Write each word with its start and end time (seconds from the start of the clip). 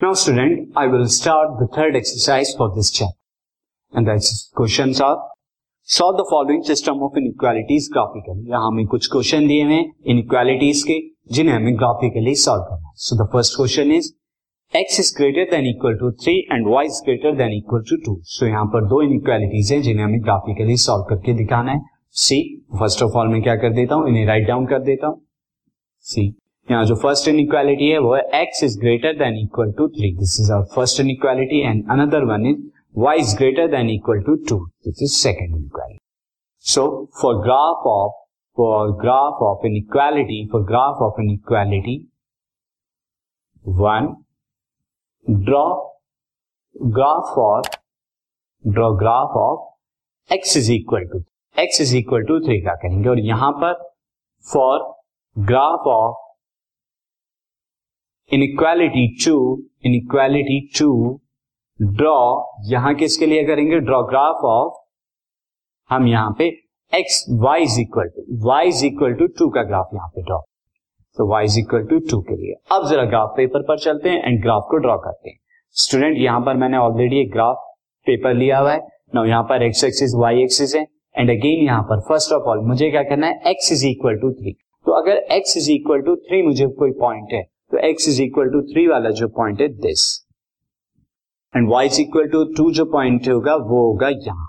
Now, 0.00 0.12
student, 0.12 0.72
I 0.76 0.88
will 0.88 1.06
start 1.08 1.52
the 1.58 1.66
third 1.74 1.96
exercise 1.96 2.54
for 2.54 2.66
this 2.74 2.90
chapter. 2.90 3.16
And 3.92 4.06
the 4.06 4.16
questions 4.54 5.00
are 5.00 5.16
solve 5.88 6.16
the 6.18 6.24
following 6.30 6.62
system 6.64 7.02
of 7.04 7.18
inequalities 7.18 7.88
graphically 7.92 8.50
यहाँ 8.50 8.66
हमें 8.66 8.86
कुछ 8.92 9.06
question 9.12 9.46
दिए 9.48 9.64
हुए 9.64 9.78
inequalities 10.12 10.82
के 10.88 10.98
जिन्हें 11.34 11.54
हमें 11.54 11.76
ग्राफिकली 11.78 12.34
सॉल्व 12.42 12.62
करना 12.62 12.88
है। 12.88 12.92
So 13.04 13.16
the 13.16 13.28
first 13.32 13.56
question 13.56 13.92
is 13.92 14.10
X 14.72 14.98
is 15.00 15.12
greater 15.18 15.50
than 15.50 15.66
equal 15.66 15.94
to 16.00 16.10
three 16.22 16.34
and 16.52 16.68
Y 16.68 16.86
is 16.86 17.00
greater 17.04 17.36
than 17.36 17.52
equal 17.56 17.82
to 17.90 17.96
two 18.06 18.18
so 18.32 18.46
यहाँ 18.46 18.64
पर 18.74 18.88
दो 18.88 19.02
इनइक्वालिटीज 19.02 19.72
हैं 19.72 19.80
जिन्हें 19.82 20.04
हमें 20.04 20.22
ग्राफिकली 20.24 20.76
सॉल्व 20.86 21.04
करके 21.10 21.34
दिखाना 21.38 21.72
है। 21.72 21.80
सी 22.24 22.40
फ़र्स्ट 22.78 23.02
ऑफ़ 23.02 23.16
ऑल 23.18 23.28
मैं 23.32 23.42
क्या 23.42 23.56
कर 23.64 23.72
देता 23.74 23.94
हूँ? 23.94 24.08
इन्हें 24.08 24.26
राइट 24.26 24.46
डाउन 24.48 24.66
कर 24.66 24.82
देता 24.90 25.06
हूँ। 25.06 25.20
सी 26.04 26.28
यहाँ 26.70 26.84
जो 26.84 26.94
फ़र्स्ट 27.02 27.28
इनइक्वालिटी 27.28 27.88
है 27.88 27.98
वो 27.98 28.14
है 28.14 28.22
X 28.42 28.62
is 28.64 28.78
greater 28.80 29.12
than 29.18 29.38
equal 29.38 29.72
to 29.78 29.88
three 29.88 30.12
this 30.16 30.40
is 30.40 30.52
our 30.52 30.64
first 30.74 31.00
inequality 31.00 31.60
and 31.62 31.90
another 31.90 32.24
one 32.32 32.46
is 32.50 32.64
y 32.96 33.16
is 33.16 33.34
greater 33.34 33.68
than 33.68 33.90
equal 33.90 34.20
to 34.26 34.34
2 34.48 34.56
this 34.84 35.00
is 35.02 35.14
second 35.20 35.54
inequality 35.54 35.98
so 36.64 36.84
for 37.20 37.32
graph 37.42 37.82
of 37.84 38.12
for 38.58 38.92
graph 39.02 39.42
of 39.48 39.64
inequality 39.64 40.38
for 40.50 40.60
graph 40.62 41.02
of 41.06 41.18
inequality 41.18 41.96
one 43.66 44.08
draw 45.26 45.68
graph 46.98 47.34
for 47.34 47.62
draw 48.64 48.90
graph 48.94 49.36
of 49.36 49.58
x 50.30 50.56
is 50.56 50.70
equal 50.70 51.06
to 51.12 51.22
x 51.56 51.80
is 51.80 51.94
equal 51.94 52.24
to 52.30 52.40
3 52.48 52.60
का 52.64 52.74
करेंगे 52.84 53.08
और 53.08 53.20
यहाँ 53.26 53.52
पर 53.64 53.74
for 54.46 54.72
graph 55.36 55.92
of 55.92 56.25
inequality 58.30 59.04
2 59.24 59.32
inequality 59.84 60.58
2 60.76 60.86
draw 61.80 62.16
यहाँ 62.66 62.94
किसके 62.94 63.26
लिए 63.26 63.44
करेंगे? 63.46 63.78
Draw 63.80 64.02
graph 64.02 64.44
of 64.44 64.72
हम 65.90 66.06
यहाँ 66.08 66.34
पे 66.38 66.46
X 66.92 67.24
Y 67.42 67.62
is 67.62 67.80
equal 67.80 68.08
to 68.08 68.24
Y 68.46 68.68
is 68.68 68.84
equal 68.86 69.14
to 69.14 69.26
two 69.38 69.48
का 69.48 69.62
ग्राफ 69.62 69.90
यहाँ 69.94 70.08
पे 70.08 70.22
ड्रॉ 70.22 70.38
तो 71.16 71.26
Y 71.30 71.44
is 71.44 71.58
equal 71.60 71.84
to 71.86 71.98
two 72.10 72.20
के 72.20 72.36
लिए. 72.36 72.54
अब 72.72 72.88
जरा 72.90 73.04
ग्राफ 73.04 73.32
पेपर 73.36 73.62
पर 73.68 73.78
चलते 73.78 74.08
हैं 74.08 74.22
एंड 74.24 74.42
ग्राफ 74.42 74.66
को 74.70 74.78
ड्रॉ 74.78 74.96
करते 74.98 75.30
हैं. 75.30 75.38
स्टूडेंट 75.76 76.18
यहाँ 76.18 76.40
पर 76.46 76.56
मैंने 76.56 76.76
ऑलरेडी 76.78 77.20
एक 77.20 77.32
ग्राफ 77.32 77.64
पेपर 78.06 78.34
लिया 78.34 78.58
हुआ 78.58 78.72
है. 78.72 78.86
नो 79.14 79.24
यहाँ 79.24 79.42
पर 79.42 79.62
एक्स 79.62 79.84
एक्सिस 79.84 80.14
वाई 80.16 80.42
एक्सिस 80.42 80.74
है. 80.74 80.86
एंड 81.14 81.30
अगेन 81.30 81.64
यहाँ 81.66 81.82
पर 81.82 82.00
फ़र्स्ट 82.08 82.32
ऑफ़ 82.32 82.48
ऑल 82.50 82.60
मुझे 82.68 82.90
क्या 82.90 83.02
करना 83.02 83.26
है? 83.26 83.40
X 83.50 83.72
is 83.72 83.86
equal 83.86 84.16
to 84.20 84.32
three 84.32 84.52
तो 84.86 84.92
अगर 84.92 85.26
X 85.36 85.56
is 85.56 85.70
equal 85.72 86.02
to 86.02 86.16
three 86.18 86.42
मुझे 86.42 86.66
कोई 86.78 86.90
पॉइंट 87.00 87.32
है. 87.32 87.44
तो 87.72 87.78
X 87.88 88.08
is 88.08 88.22
equal 88.22 88.50
to 88.50 88.60
three 88.64 88.86
वाला 88.86 89.10
जो 89.12 89.28
पॉइंट 89.36 89.60
है 89.60 89.68
this 89.80 90.04
and 91.54 91.68
Y 91.70 91.86
is 91.86 92.00
equal 92.00 92.28
to 92.30 92.44
two 92.56 92.70
जो 92.72 92.84
पॉइंट 92.92 93.28
होगा, 93.28 93.54
वो 93.56 93.86
होगा 93.86 94.08
यहाँ. 94.08 94.48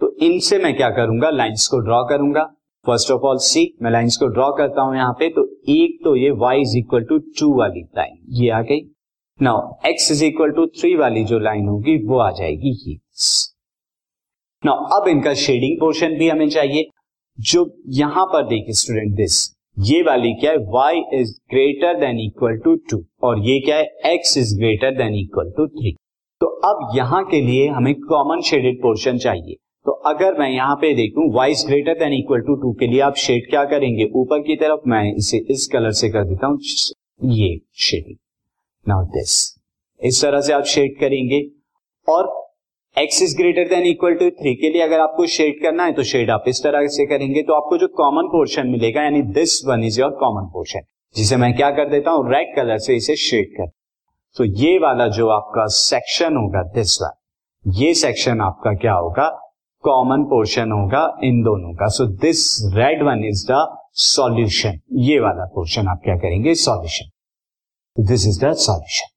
तो 0.00 0.14
इनसे 0.22 0.58
मैं 0.58 0.76
क्या 0.76 0.90
करूँगा? 0.96 1.30
लाइंस 1.30 1.66
को 1.66 1.78
ड्रॉ 1.80 2.02
करूँगा. 2.08 2.42
फ़र्स्ट 2.84 3.10
ऑफ़ 3.10 3.22
ऑल 3.26 3.38
सी 3.42 3.62
मैं 3.82 3.90
लाइंस 3.90 4.16
को 4.16 4.26
ड्रॉ 4.28 4.50
करता 4.56 4.82
हूँ 4.82 4.96
यहाँ 4.96 5.12
पे 5.18 5.28
तो 5.30 5.44
एक 5.70 5.98
तो 6.04 6.14
ये 6.16 6.30
y 6.42 6.54
is 6.60 6.76
equal 6.78 7.04
to 7.04 7.18
two 7.40 7.52
वाली 7.58 7.82
लाइन 7.96 8.18
ये 8.40 8.50
आ 8.50 8.60
गई. 8.62 8.80
Now 9.40 9.58
x 9.88 10.10
is 10.12 10.24
equal 10.24 10.50
to 10.52 10.66
three 10.78 10.94
वाली 10.96 11.24
जो 11.24 11.38
लाइन 11.38 11.68
होगी, 11.68 11.96
वो 12.06 12.18
आ 12.18 12.30
जाएगी 12.32 12.72
ये 12.86 12.96
नाउ 14.62 14.84
अब 14.96 15.08
इनका 15.08 15.34
शेडिंग 15.36 15.78
पोर्शन 15.80 16.18
भी 16.18 16.28
हमें 16.28 16.48
चाहिए. 16.50 16.88
जो 17.38 17.70
यहाँ 17.96 18.24
पर 18.26 18.46
देखिए 18.46 18.74
स्टूडेंट 18.74 19.14
दिस 19.16 19.46
ये 19.78 20.00
वाली 20.02 20.32
क्या 20.34 20.50
है? 20.50 20.58
Y 20.74 21.02
is 21.14 21.30
greater 21.50 21.98
than 21.98 22.18
equal 22.20 22.56
to 22.58 22.74
two 22.90 22.98
और 23.22 23.38
ये 23.40 23.58
क्या 23.60 23.76
है? 23.76 23.84
X 24.08 24.36
is 24.38 24.54
greater 24.58 24.94
than 24.96 25.14
equal 25.16 25.50
to 25.56 25.66
three 25.68 25.92
तो 26.40 26.46
अब 26.66 26.96
यहाँ 26.96 27.22
के 27.24 27.40
लिए 27.40 27.68
हमें 27.68 27.94
कॉमन 28.00 28.40
शेडेड 28.42 28.80
पोर्शन 28.82 29.18
चाहिए। 29.18 29.54
तो 29.86 29.92
अगर 30.06 30.38
मैं 30.38 30.48
यहाँ 30.50 30.74
पे 30.76 30.92
देखूँ 30.94 31.46
is 31.46 31.66
greater 31.66 31.98
than 31.98 32.12
equal 32.14 32.40
to 32.46 32.54
two 32.62 32.72
के 32.80 32.86
लिए 32.86 33.00
आप 33.00 33.14
शेड 33.16 33.48
क्या 33.50 33.64
करेंगे? 33.66 34.10
ऊपर 34.14 34.40
की 34.40 34.56
तरफ़ 34.56 34.88
मैं 34.88 35.04
इसे 35.14 35.38
इस 35.50 35.68
कलर 35.72 35.92
से 35.92 36.08
कर 36.10 36.24
देता 36.24 36.46
हूँ, 36.46 36.58
ये 37.22 37.60
शेडिंग 37.78 38.16
नाउ 38.86 39.04
दिस 39.14 39.36
इस 40.00 40.22
तरह 40.22 40.40
से 40.40 40.52
आप 40.52 40.64
शेड 40.66 40.98
करेंगे। 41.00 41.40
और 42.08 42.26
X 42.98 43.20
is 43.22 43.36
greater 43.36 43.68
than 43.68 43.84
equal 43.86 44.14
to 44.14 44.28
three 44.32 44.54
के 44.54 44.68
लिए 44.72 44.82
अगर 44.82 45.00
आपको 45.00 45.26
शेड 45.32 45.60
करना 45.62 45.84
है 45.84 45.92
तो 45.92 46.02
शेड 46.04 46.30
आप 46.30 46.44
इस 46.48 46.62
तरह 46.62 46.86
से 46.94 47.04
करेंगे 47.06 47.42
तो 47.42 47.54
आपको 47.54 47.76
जो 47.78 47.86
कॉमन 47.96 48.28
पोर्शन 48.28 48.66
मिलेगा, 48.68 49.02
यानी 49.02 49.20
this 49.34 49.60
one 49.66 49.82
is 49.84 50.00
your 50.00 50.10
common 50.20 50.46
portion 50.52 50.86
जिसे 51.14 51.36
मैं 51.36 51.52
क्या 51.56 51.70
कर 51.70 51.88
देता 51.88 52.10
हूँ 52.10 52.24
रेड 52.32 52.54
कलर 52.56 52.78
से 52.78 52.96
इसे 52.96 53.16
शेड 53.18 53.52
कर। 53.56 53.68
तो 54.36 54.44
ये 54.44 54.78
वाला 54.78 55.06
जो 55.08 55.28
आपका 55.30 55.66
सेक्शन 55.74 56.36
होगा 56.36 56.62
दिस 56.72 56.96
वन 57.02 57.72
ये 57.78 57.92
सेक्शन 57.94 58.40
आपका 58.40 58.72
क्या 58.76 58.92
होगा 58.94 59.28
कॉमन 59.84 60.24
पोर्शन 60.30 60.72
होगा 60.72 61.02
इन 61.24 61.42
दोनों 61.42 61.74
का। 61.74 61.88
So 61.96 62.06
this 62.24 62.42
red 62.74 63.02
one 63.08 63.24
is 63.24 63.46
the 63.50 63.60
solution 64.06 64.80
ये 65.02 65.20
वाला 65.20 65.44
पोर्शन 65.54 65.88
आप 65.88 66.00
क्या 66.04 66.16
करेंगे 66.18 66.54
solution 66.64 67.10
this 67.96 68.26
is 68.28 68.44
the 68.44 68.52
solution 68.62 69.16